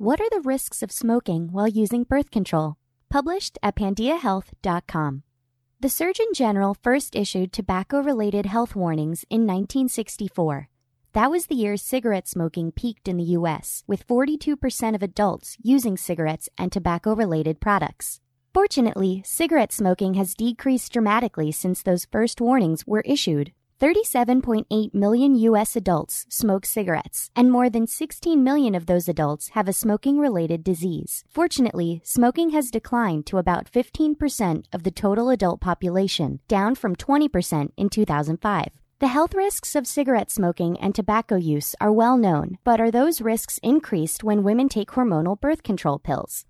What 0.00 0.20
are 0.20 0.30
the 0.30 0.42
risks 0.42 0.80
of 0.84 0.92
smoking 0.92 1.48
while 1.50 1.66
using 1.66 2.04
birth 2.04 2.30
control? 2.30 2.76
Published 3.10 3.58
at 3.64 3.74
pandiahealth.com. 3.74 5.24
The 5.80 5.88
Surgeon 5.88 6.26
General 6.32 6.74
first 6.74 7.16
issued 7.16 7.52
tobacco 7.52 8.00
related 8.00 8.46
health 8.46 8.76
warnings 8.76 9.24
in 9.28 9.40
1964. 9.40 10.68
That 11.14 11.32
was 11.32 11.46
the 11.46 11.56
year 11.56 11.76
cigarette 11.76 12.28
smoking 12.28 12.70
peaked 12.70 13.08
in 13.08 13.16
the 13.16 13.34
US, 13.38 13.82
with 13.88 14.06
42% 14.06 14.94
of 14.94 15.02
adults 15.02 15.56
using 15.64 15.96
cigarettes 15.96 16.48
and 16.56 16.70
tobacco 16.70 17.16
related 17.16 17.60
products. 17.60 18.20
Fortunately, 18.54 19.24
cigarette 19.26 19.72
smoking 19.72 20.14
has 20.14 20.34
decreased 20.34 20.92
dramatically 20.92 21.50
since 21.50 21.82
those 21.82 22.06
first 22.12 22.40
warnings 22.40 22.86
were 22.86 23.02
issued. 23.04 23.52
37.8 23.80 24.92
million 24.92 25.36
US 25.36 25.76
adults 25.76 26.26
smoke 26.28 26.66
cigarettes, 26.66 27.30
and 27.36 27.52
more 27.52 27.70
than 27.70 27.86
16 27.86 28.42
million 28.42 28.74
of 28.74 28.86
those 28.86 29.08
adults 29.08 29.50
have 29.50 29.68
a 29.68 29.72
smoking 29.72 30.18
related 30.18 30.64
disease. 30.64 31.22
Fortunately, 31.28 32.00
smoking 32.02 32.50
has 32.50 32.72
declined 32.72 33.24
to 33.26 33.38
about 33.38 33.70
15% 33.70 34.64
of 34.72 34.82
the 34.82 34.90
total 34.90 35.30
adult 35.30 35.60
population, 35.60 36.40
down 36.48 36.74
from 36.74 36.96
20% 36.96 37.70
in 37.76 37.88
2005. 37.88 38.66
The 38.98 39.06
health 39.06 39.32
risks 39.32 39.76
of 39.76 39.86
cigarette 39.86 40.32
smoking 40.32 40.76
and 40.80 40.92
tobacco 40.92 41.36
use 41.36 41.76
are 41.80 41.92
well 41.92 42.16
known, 42.16 42.58
but 42.64 42.80
are 42.80 42.90
those 42.90 43.20
risks 43.20 43.60
increased 43.62 44.24
when 44.24 44.42
women 44.42 44.68
take 44.68 44.90
hormonal 44.90 45.40
birth 45.40 45.62
control 45.62 46.00
pills? 46.00 46.44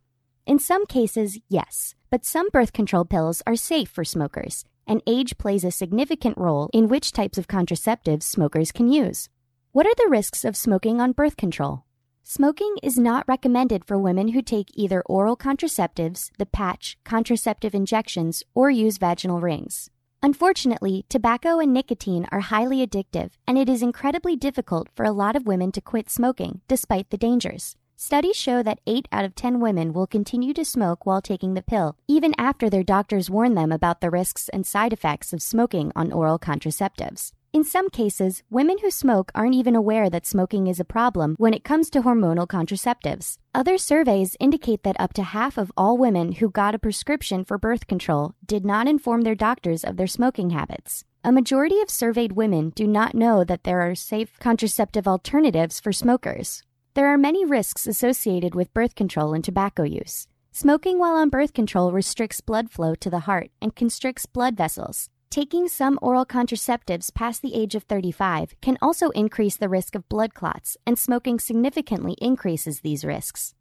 In 0.48 0.58
some 0.58 0.86
cases, 0.86 1.38
yes, 1.50 1.94
but 2.10 2.24
some 2.24 2.48
birth 2.48 2.72
control 2.72 3.04
pills 3.04 3.42
are 3.46 3.54
safe 3.54 3.90
for 3.90 4.02
smokers, 4.02 4.64
and 4.86 5.02
age 5.06 5.36
plays 5.36 5.62
a 5.62 5.70
significant 5.70 6.38
role 6.38 6.70
in 6.72 6.88
which 6.88 7.12
types 7.12 7.36
of 7.36 7.46
contraceptives 7.46 8.22
smokers 8.22 8.72
can 8.72 8.88
use. 8.88 9.28
What 9.72 9.84
are 9.84 9.94
the 9.98 10.08
risks 10.08 10.46
of 10.46 10.56
smoking 10.56 11.02
on 11.02 11.12
birth 11.12 11.36
control? 11.36 11.84
Smoking 12.22 12.76
is 12.82 12.98
not 12.98 13.28
recommended 13.28 13.84
for 13.84 13.98
women 13.98 14.28
who 14.28 14.40
take 14.40 14.70
either 14.72 15.02
oral 15.02 15.36
contraceptives, 15.36 16.30
the 16.38 16.46
patch, 16.46 16.96
contraceptive 17.04 17.74
injections, 17.74 18.42
or 18.54 18.70
use 18.70 18.96
vaginal 18.96 19.42
rings. 19.42 19.90
Unfortunately, 20.22 21.04
tobacco 21.10 21.58
and 21.58 21.74
nicotine 21.74 22.26
are 22.32 22.40
highly 22.40 22.78
addictive, 22.86 23.32
and 23.46 23.58
it 23.58 23.68
is 23.68 23.82
incredibly 23.82 24.34
difficult 24.34 24.88
for 24.94 25.04
a 25.04 25.12
lot 25.12 25.36
of 25.36 25.46
women 25.46 25.72
to 25.72 25.82
quit 25.82 26.08
smoking, 26.08 26.62
despite 26.68 27.10
the 27.10 27.18
dangers. 27.18 27.76
Studies 28.00 28.36
show 28.36 28.62
that 28.62 28.78
8 28.86 29.08
out 29.10 29.24
of 29.24 29.34
10 29.34 29.58
women 29.58 29.92
will 29.92 30.06
continue 30.06 30.54
to 30.54 30.64
smoke 30.64 31.04
while 31.04 31.20
taking 31.20 31.54
the 31.54 31.64
pill, 31.64 31.96
even 32.06 32.32
after 32.38 32.70
their 32.70 32.84
doctors 32.84 33.28
warn 33.28 33.56
them 33.56 33.72
about 33.72 34.00
the 34.00 34.08
risks 34.08 34.48
and 34.50 34.64
side 34.64 34.92
effects 34.92 35.32
of 35.32 35.42
smoking 35.42 35.90
on 35.96 36.12
oral 36.12 36.38
contraceptives. 36.38 37.32
In 37.52 37.64
some 37.64 37.90
cases, 37.90 38.44
women 38.50 38.78
who 38.78 38.92
smoke 38.92 39.32
aren't 39.34 39.56
even 39.56 39.74
aware 39.74 40.08
that 40.10 40.26
smoking 40.26 40.68
is 40.68 40.78
a 40.78 40.84
problem 40.84 41.34
when 41.38 41.52
it 41.52 41.64
comes 41.64 41.90
to 41.90 42.02
hormonal 42.02 42.46
contraceptives. 42.46 43.38
Other 43.52 43.76
surveys 43.76 44.36
indicate 44.38 44.84
that 44.84 45.00
up 45.00 45.12
to 45.14 45.24
half 45.24 45.58
of 45.58 45.72
all 45.76 45.98
women 45.98 46.30
who 46.30 46.50
got 46.50 46.76
a 46.76 46.78
prescription 46.78 47.44
for 47.44 47.58
birth 47.58 47.88
control 47.88 48.32
did 48.46 48.64
not 48.64 48.86
inform 48.86 49.22
their 49.22 49.34
doctors 49.34 49.82
of 49.82 49.96
their 49.96 50.06
smoking 50.06 50.50
habits. 50.50 51.04
A 51.24 51.32
majority 51.32 51.80
of 51.80 51.90
surveyed 51.90 52.34
women 52.34 52.70
do 52.70 52.86
not 52.86 53.16
know 53.16 53.42
that 53.42 53.64
there 53.64 53.80
are 53.80 53.96
safe 53.96 54.38
contraceptive 54.38 55.08
alternatives 55.08 55.80
for 55.80 55.92
smokers. 55.92 56.62
There 56.98 57.14
are 57.14 57.16
many 57.16 57.44
risks 57.44 57.86
associated 57.86 58.56
with 58.56 58.74
birth 58.74 58.96
control 58.96 59.32
and 59.32 59.44
tobacco 59.44 59.84
use. 59.84 60.26
Smoking 60.50 60.98
while 60.98 61.14
on 61.14 61.28
birth 61.28 61.52
control 61.52 61.92
restricts 61.92 62.40
blood 62.40 62.72
flow 62.72 62.96
to 62.96 63.08
the 63.08 63.20
heart 63.20 63.52
and 63.62 63.72
constricts 63.72 64.26
blood 64.26 64.56
vessels, 64.56 65.08
Taking 65.30 65.68
some 65.68 66.00
oral 66.02 66.26
contraceptives 66.26 67.14
past 67.14 67.40
the 67.40 67.54
age 67.54 67.76
of 67.76 67.84
35 67.84 68.60
can 68.60 68.76
also 68.82 69.10
increase 69.10 69.56
the 69.56 69.68
risk 69.68 69.94
of 69.94 70.08
blood 70.08 70.34
clots, 70.34 70.76
and 70.84 70.98
smoking 70.98 71.38
significantly 71.38 72.16
increases 72.20 72.80
these 72.80 73.04
risks. 73.04 73.54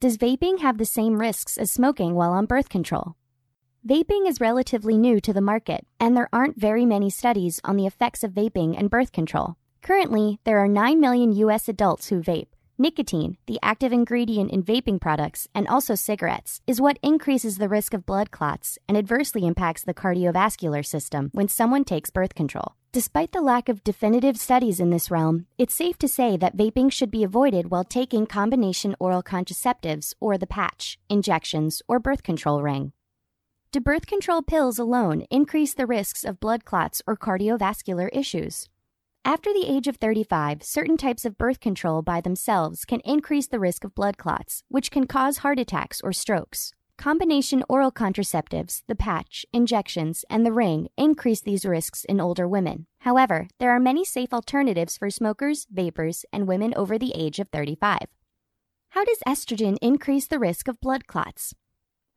Does 0.00 0.18
vaping 0.18 0.58
have 0.58 0.78
the 0.78 0.84
same 0.84 1.20
risks 1.20 1.56
as 1.56 1.70
smoking 1.70 2.16
while 2.16 2.32
on 2.32 2.46
birth 2.46 2.68
control? 2.68 3.14
Vaping 3.86 4.26
is 4.26 4.40
relatively 4.40 4.98
new 4.98 5.20
to 5.20 5.32
the 5.32 5.40
market, 5.40 5.86
and 6.00 6.16
there 6.16 6.30
aren't 6.32 6.60
very 6.60 6.84
many 6.84 7.08
studies 7.08 7.60
on 7.62 7.76
the 7.76 7.86
effects 7.86 8.24
of 8.24 8.32
vaping 8.32 8.76
and 8.76 8.90
birth 8.90 9.12
control. 9.12 9.54
Currently, 9.80 10.40
there 10.42 10.58
are 10.58 10.66
9 10.66 10.98
million 10.98 11.30
US 11.32 11.68
adults 11.68 12.08
who 12.08 12.20
vape, 12.20 12.48
Nicotine, 12.76 13.36
the 13.46 13.60
active 13.62 13.92
ingredient 13.92 14.50
in 14.50 14.60
vaping 14.60 15.00
products 15.00 15.46
and 15.54 15.68
also 15.68 15.94
cigarettes, 15.94 16.60
is 16.66 16.80
what 16.80 16.98
increases 17.04 17.58
the 17.58 17.68
risk 17.68 17.94
of 17.94 18.04
blood 18.04 18.32
clots 18.32 18.80
and 18.88 18.98
adversely 18.98 19.46
impacts 19.46 19.84
the 19.84 19.94
cardiovascular 19.94 20.84
system 20.84 21.30
when 21.32 21.46
someone 21.46 21.84
takes 21.84 22.10
birth 22.10 22.34
control. 22.34 22.74
Despite 22.90 23.30
the 23.30 23.40
lack 23.40 23.68
of 23.68 23.84
definitive 23.84 24.36
studies 24.36 24.80
in 24.80 24.90
this 24.90 25.08
realm, 25.08 25.46
it's 25.56 25.72
safe 25.72 25.98
to 25.98 26.08
say 26.08 26.36
that 26.36 26.56
vaping 26.56 26.90
should 26.90 27.12
be 27.12 27.22
avoided 27.22 27.70
while 27.70 27.84
taking 27.84 28.26
combination 28.26 28.96
oral 28.98 29.22
contraceptives 29.22 30.12
or 30.18 30.36
the 30.36 30.46
patch, 30.46 30.98
injections, 31.08 31.80
or 31.86 32.00
birth 32.00 32.24
control 32.24 32.60
ring. 32.60 32.92
Do 33.70 33.80
birth 33.80 34.06
control 34.06 34.42
pills 34.42 34.80
alone 34.80 35.26
increase 35.30 35.74
the 35.74 35.86
risks 35.86 36.24
of 36.24 36.40
blood 36.40 36.64
clots 36.64 37.02
or 37.06 37.16
cardiovascular 37.16 38.08
issues? 38.12 38.68
After 39.26 39.54
the 39.54 39.64
age 39.66 39.88
of 39.88 39.96
35, 39.96 40.62
certain 40.62 40.98
types 40.98 41.24
of 41.24 41.38
birth 41.38 41.58
control 41.58 42.02
by 42.02 42.20
themselves 42.20 42.84
can 42.84 43.00
increase 43.06 43.46
the 43.46 43.58
risk 43.58 43.82
of 43.82 43.94
blood 43.94 44.18
clots, 44.18 44.64
which 44.68 44.90
can 44.90 45.06
cause 45.06 45.38
heart 45.38 45.58
attacks 45.58 46.02
or 46.02 46.12
strokes. 46.12 46.74
Combination 46.98 47.64
oral 47.66 47.90
contraceptives, 47.90 48.82
the 48.86 48.94
patch, 48.94 49.46
injections, 49.50 50.26
and 50.28 50.44
the 50.44 50.52
ring 50.52 50.88
increase 50.98 51.40
these 51.40 51.64
risks 51.64 52.04
in 52.04 52.20
older 52.20 52.46
women. 52.46 52.86
However, 52.98 53.48
there 53.58 53.70
are 53.70 53.80
many 53.80 54.04
safe 54.04 54.34
alternatives 54.34 54.98
for 54.98 55.08
smokers, 55.08 55.66
vapers, 55.72 56.26
and 56.30 56.46
women 56.46 56.74
over 56.76 56.98
the 56.98 57.12
age 57.16 57.38
of 57.38 57.48
35. 57.48 58.00
How 58.90 59.06
does 59.06 59.22
estrogen 59.26 59.78
increase 59.80 60.26
the 60.26 60.38
risk 60.38 60.68
of 60.68 60.82
blood 60.82 61.06
clots? 61.06 61.54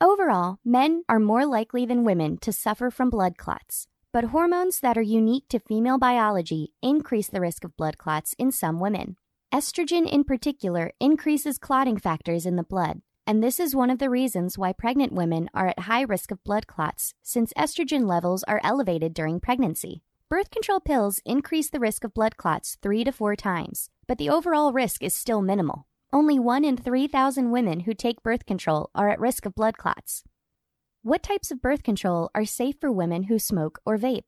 Overall, 0.01 0.59
men 0.65 1.03
are 1.07 1.19
more 1.19 1.45
likely 1.45 1.85
than 1.85 2.03
women 2.03 2.37
to 2.39 2.51
suffer 2.51 2.91
from 2.91 3.09
blood 3.09 3.37
clots 3.37 3.87
but 4.13 4.25
hormones 4.25 4.79
that 4.79 4.97
are 4.97 5.01
unique 5.01 5.47
to 5.49 5.59
female 5.59 5.97
biology 5.97 6.73
increase 6.81 7.27
the 7.27 7.41
risk 7.41 7.63
of 7.63 7.75
blood 7.77 7.97
clots 7.97 8.33
in 8.37 8.51
some 8.51 8.79
women. 8.79 9.17
Estrogen, 9.53 10.09
in 10.09 10.23
particular, 10.23 10.91
increases 10.99 11.57
clotting 11.57 11.97
factors 11.97 12.45
in 12.45 12.55
the 12.55 12.63
blood, 12.63 13.01
and 13.25 13.43
this 13.43 13.59
is 13.59 13.75
one 13.75 13.89
of 13.89 13.99
the 13.99 14.09
reasons 14.09 14.57
why 14.57 14.71
pregnant 14.71 15.11
women 15.13 15.49
are 15.53 15.67
at 15.67 15.79
high 15.79 16.01
risk 16.01 16.31
of 16.31 16.43
blood 16.43 16.67
clots, 16.67 17.13
since 17.21 17.53
estrogen 17.57 18.07
levels 18.07 18.43
are 18.43 18.61
elevated 18.63 19.13
during 19.13 19.39
pregnancy. 19.39 20.01
Birth 20.29 20.49
control 20.51 20.79
pills 20.79 21.21
increase 21.25 21.69
the 21.69 21.79
risk 21.79 22.03
of 22.03 22.13
blood 22.13 22.37
clots 22.37 22.77
three 22.81 23.03
to 23.03 23.11
four 23.11 23.35
times, 23.35 23.89
but 24.07 24.17
the 24.17 24.29
overall 24.29 24.73
risk 24.73 25.03
is 25.03 25.15
still 25.15 25.41
minimal. 25.41 25.87
Only 26.11 26.39
1 26.39 26.63
in 26.63 26.77
3,000 26.77 27.51
women 27.51 27.81
who 27.81 27.93
take 27.93 28.23
birth 28.23 28.45
control 28.45 28.89
are 28.95 29.09
at 29.09 29.19
risk 29.19 29.45
of 29.45 29.55
blood 29.55 29.77
clots. 29.77 30.23
What 31.07 31.23
types 31.23 31.51
of 31.51 31.61
birth 31.61 31.83
control 31.83 32.29
are 32.35 32.43
safe 32.43 32.75
for 32.81 32.91
women 32.91 33.23
who 33.23 33.39
smoke 33.39 33.79
or 33.85 33.97
vape? 33.97 34.27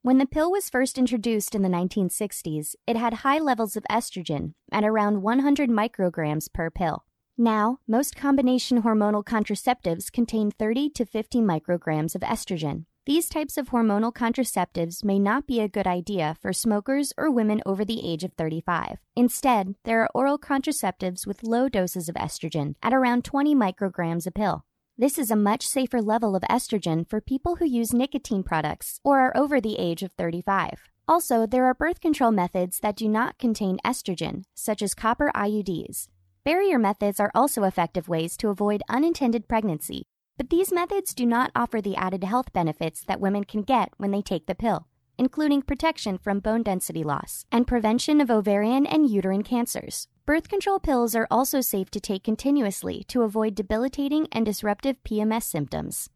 When 0.00 0.16
the 0.16 0.24
pill 0.24 0.50
was 0.50 0.70
first 0.70 0.96
introduced 0.96 1.54
in 1.54 1.60
the 1.60 1.68
1960s, 1.68 2.76
it 2.86 2.96
had 2.96 3.12
high 3.12 3.38
levels 3.38 3.76
of 3.76 3.84
estrogen 3.90 4.54
at 4.72 4.84
around 4.84 5.20
100 5.20 5.68
micrograms 5.68 6.50
per 6.50 6.70
pill. 6.70 7.04
Now, 7.36 7.80
most 7.86 8.16
combination 8.16 8.84
hormonal 8.84 9.22
contraceptives 9.22 10.10
contain 10.10 10.50
30 10.50 10.88
to 10.94 11.04
50 11.04 11.42
micrograms 11.42 12.14
of 12.14 12.22
estrogen. 12.22 12.86
These 13.04 13.28
types 13.28 13.58
of 13.58 13.68
hormonal 13.68 14.14
contraceptives 14.14 15.04
may 15.04 15.18
not 15.18 15.46
be 15.46 15.60
a 15.60 15.68
good 15.68 15.86
idea 15.86 16.38
for 16.40 16.54
smokers 16.54 17.12
or 17.18 17.30
women 17.30 17.60
over 17.66 17.84
the 17.84 18.00
age 18.02 18.24
of 18.24 18.32
35. 18.32 18.96
Instead, 19.14 19.74
there 19.84 20.00
are 20.00 20.10
oral 20.14 20.38
contraceptives 20.38 21.26
with 21.26 21.42
low 21.42 21.68
doses 21.68 22.08
of 22.08 22.14
estrogen 22.14 22.76
at 22.82 22.94
around 22.94 23.26
20 23.26 23.54
micrograms 23.54 24.26
a 24.26 24.30
pill. 24.30 24.64
This 25.00 25.16
is 25.16 25.30
a 25.30 25.36
much 25.36 25.64
safer 25.64 26.02
level 26.02 26.34
of 26.34 26.42
estrogen 26.50 27.08
for 27.08 27.20
people 27.20 27.54
who 27.54 27.64
use 27.64 27.94
nicotine 27.94 28.42
products 28.42 28.98
or 29.04 29.20
are 29.20 29.36
over 29.36 29.60
the 29.60 29.76
age 29.78 30.02
of 30.02 30.10
35. 30.14 30.90
Also, 31.06 31.46
there 31.46 31.66
are 31.66 31.74
birth 31.74 32.00
control 32.00 32.32
methods 32.32 32.80
that 32.80 32.96
do 32.96 33.08
not 33.08 33.38
contain 33.38 33.78
estrogen, 33.84 34.42
such 34.56 34.82
as 34.82 34.96
copper 34.96 35.30
IUDs. 35.36 36.08
Barrier 36.42 36.80
methods 36.80 37.20
are 37.20 37.30
also 37.32 37.62
effective 37.62 38.08
ways 38.08 38.36
to 38.38 38.48
avoid 38.48 38.82
unintended 38.88 39.46
pregnancy, 39.46 40.02
but 40.36 40.50
these 40.50 40.72
methods 40.72 41.14
do 41.14 41.26
not 41.26 41.52
offer 41.54 41.80
the 41.80 41.94
added 41.94 42.24
health 42.24 42.52
benefits 42.52 43.04
that 43.04 43.20
women 43.20 43.44
can 43.44 43.62
get 43.62 43.90
when 43.98 44.10
they 44.10 44.20
take 44.20 44.46
the 44.46 44.56
pill, 44.56 44.87
including 45.18 45.62
protection 45.62 46.16
from 46.16 46.40
bone 46.40 46.62
density 46.62 47.02
loss 47.02 47.44
and 47.52 47.66
prevention 47.66 48.20
of 48.20 48.30
ovarian 48.30 48.86
and 48.86 49.10
uterine 49.10 49.42
cancers. 49.42 50.08
Birth 50.24 50.48
control 50.48 50.78
pills 50.78 51.14
are 51.14 51.26
also 51.30 51.60
safe 51.60 51.90
to 51.90 52.00
take 52.00 52.22
continuously 52.22 53.04
to 53.08 53.22
avoid 53.22 53.54
debilitating 53.54 54.28
and 54.30 54.46
disruptive 54.46 55.02
PMS 55.02 55.42
symptoms. 55.42 56.08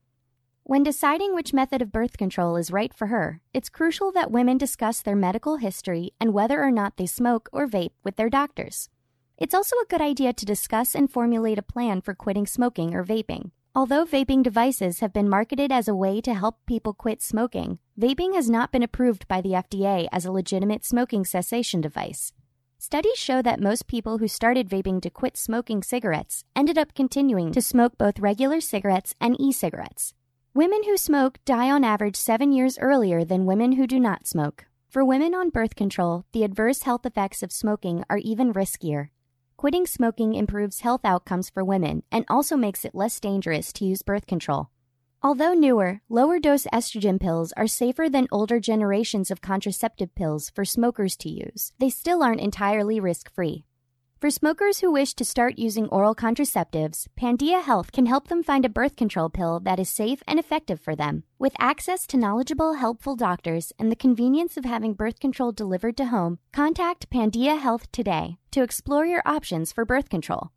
When 0.65 0.85
deciding 0.85 1.35
which 1.35 1.53
method 1.53 1.83
of 1.83 1.91
birth 1.91 2.17
control 2.17 2.57
is 2.57 2.71
right 2.71 2.95
for 2.95 3.09
her, 3.09 3.41
it's 3.53 3.69
crucial 3.69 4.13
that 4.13 4.31
women 4.31 4.59
discuss 4.59 5.03
their 5.03 5.17
medical 5.17 5.57
history 5.57 6.13
and 6.21 6.33
whether 6.33 6.63
or 6.63 6.71
not 6.71 6.97
they 6.97 7.07
smoke 7.07 7.49
or 7.53 7.67
vape 7.67 7.91
with 8.05 8.15
their 8.15 8.31
doctors. 8.31 8.89
It's 9.37 9.55
also 9.55 9.75
a 9.77 9.87
good 9.89 10.01
idea 10.01 10.33
to 10.33 10.47
discuss 10.47 10.95
and 10.95 11.11
formulate 11.11 11.59
a 11.59 11.63
plan 11.63 12.01
for 12.01 12.15
quitting 12.15 12.47
smoking 12.47 12.95
or 12.95 13.05
vaping. 13.05 13.51
Although 13.75 14.05
vaping 14.05 14.43
devices 14.43 15.01
have 15.01 15.15
been 15.15 15.31
marketed 15.31 15.73
as 15.73 15.89
a 15.89 15.95
way 15.95 16.21
to 16.21 16.35
help 16.35 16.57
people 16.67 16.93
quit 16.93 17.23
smoking, 17.23 17.79
vaping 17.99 18.35
has 18.35 18.51
not 18.51 18.71
been 18.71 18.83
approved 18.83 19.27
by 19.29 19.41
the 19.41 19.53
FDA 19.53 20.09
as 20.13 20.27
a 20.27 20.31
legitimate 20.31 20.85
smoking 20.85 21.25
cessation 21.25 21.81
device. 21.81 22.35
Studies 22.77 23.17
show 23.17 23.41
that 23.41 23.63
most 23.63 23.87
people 23.87 24.19
who 24.19 24.29
started 24.29 24.69
vaping 24.69 25.01
to 25.01 25.09
quit 25.09 25.39
smoking 25.39 25.83
cigarettes 25.83 26.45
ended 26.55 26.77
up 26.77 26.95
continuing 26.95 27.51
to 27.53 27.63
smoke 27.63 27.97
both 27.97 28.19
regular 28.19 28.61
cigarettes 28.61 29.15
and 29.23 29.41
e 29.41 29.51
cigarettes. 29.53 30.13
Women 30.53 30.83
who 30.85 30.99
smoke 30.99 31.39
die 31.47 31.71
on 31.71 31.83
average 31.83 32.17
seven 32.17 32.53
years 32.53 32.77
earlier 32.79 33.25
than 33.25 33.47
women 33.47 33.73
who 33.73 33.87
do 33.87 33.99
not 33.99 34.27
smoke. 34.27 34.67
For 34.91 35.03
women 35.03 35.35
on 35.35 35.49
birth 35.49 35.77
control, 35.77 36.27
the 36.33 36.45
adverse 36.45 36.83
health 36.83 37.07
effects 37.07 37.43
of 37.43 37.51
smoking 37.51 38.05
are 38.11 38.19
even 38.19 38.53
riskier. 38.53 39.09
Quitting 39.63 39.87
smoking 39.87 40.35
improves 40.35 40.81
health 40.81 41.03
outcomes 41.05 41.49
for 41.49 41.63
women 41.65 42.03
and 42.11 42.25
also 42.27 42.57
makes 42.57 42.85
it 42.85 42.97
less 42.97 43.21
dangerous 43.21 43.73
to 43.73 43.85
use 43.85 44.03
birth 44.03 44.27
control. 44.27 44.71
Although 45.23 45.55
newer, 45.55 46.01
lower 46.09 46.41
dose 46.41 46.67
estrogen 46.73 47.21
pills 47.21 47.53
are 47.57 47.69
safer 47.69 48.09
than 48.09 48.27
older 48.33 48.59
generations 48.59 49.31
of 49.31 49.41
contraceptive 49.41 50.17
pills 50.17 50.51
for 50.51 50.65
smokers 50.65 51.17
to 51.19 51.29
use, 51.29 51.73
they 51.79 51.91
still 51.91 52.25
aren't 52.25 52.41
entirely 52.41 52.99
risk 52.99 53.33
free. 53.33 53.65
For 54.23 54.31
smokers 54.31 54.79
who 54.79 54.93
wish 54.93 55.15
to 55.15 55.25
start 55.25 55.59
using 55.59 55.89
oral 55.89 56.15
contraceptives, 56.15 57.09
Pandia 57.21 57.61
Health 57.61 57.91
can 57.91 58.07
help 58.07 58.29
them 58.29 58.45
find 58.45 58.65
a 58.65 58.69
birth 58.69 58.95
control 58.95 59.29
pill 59.29 59.59
that 59.65 59.81
is 59.81 59.89
safe 59.89 60.23
and 60.29 60.39
effective 60.39 60.79
for 60.79 60.95
them. 60.95 61.25
With 61.41 61.57
access 61.59 62.07
to 62.07 62.17
knowledgeable, 62.17 62.75
helpful 62.75 63.17
doctors 63.17 63.73
and 63.81 63.91
the 63.91 63.97
convenience 63.97 64.57
of 64.57 64.65
having 64.65 64.95
birth 64.95 65.19
control 65.19 65.51
delivered 65.51 65.97
to 65.97 66.05
home, 66.05 66.39
contact 66.53 67.11
Pandia 67.11 67.59
Health 67.59 67.91
today 67.91 68.39
to 68.53 68.63
explore 68.63 69.05
your 69.05 69.23
options 69.27 69.73
for 69.73 69.85
birth 69.85 70.09
control. 70.09 70.53